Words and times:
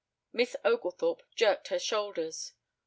Miss 0.33 0.55
Oglethorpe 0.65 1.21
jerked 1.35 1.67
her 1.67 1.77
shoulders. 1.77 2.53